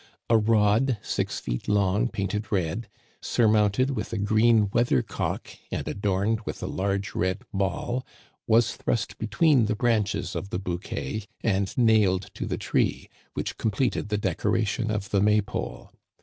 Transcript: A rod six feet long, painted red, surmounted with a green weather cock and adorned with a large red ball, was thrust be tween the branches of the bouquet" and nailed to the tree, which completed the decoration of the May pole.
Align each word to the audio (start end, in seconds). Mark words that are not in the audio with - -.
A 0.31 0.37
rod 0.39 0.97
six 1.03 1.39
feet 1.39 1.67
long, 1.67 2.09
painted 2.09 2.51
red, 2.51 2.89
surmounted 3.21 3.91
with 3.91 4.11
a 4.11 4.17
green 4.17 4.71
weather 4.71 5.03
cock 5.03 5.49
and 5.71 5.87
adorned 5.87 6.41
with 6.41 6.63
a 6.63 6.65
large 6.65 7.13
red 7.13 7.43
ball, 7.53 8.03
was 8.47 8.75
thrust 8.77 9.19
be 9.19 9.27
tween 9.27 9.67
the 9.67 9.75
branches 9.75 10.33
of 10.35 10.49
the 10.49 10.57
bouquet" 10.57 11.25
and 11.43 11.77
nailed 11.77 12.31
to 12.33 12.47
the 12.47 12.57
tree, 12.57 13.11
which 13.35 13.59
completed 13.59 14.09
the 14.09 14.17
decoration 14.17 14.89
of 14.89 15.11
the 15.11 15.21
May 15.21 15.39
pole. 15.39 15.91